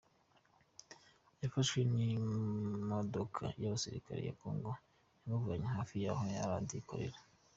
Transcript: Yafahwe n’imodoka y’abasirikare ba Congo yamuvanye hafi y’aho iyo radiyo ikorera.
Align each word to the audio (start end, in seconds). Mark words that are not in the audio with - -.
Yafahwe 1.41 1.79
n’imodoka 1.93 3.43
y’abasirikare 3.61 4.21
ba 4.27 4.33
Congo 4.41 4.71
yamuvanye 5.21 5.67
hafi 5.75 5.93
y’aho 6.03 6.23
iyo 6.31 6.43
radiyo 6.51 6.77
ikorera. 6.83 7.17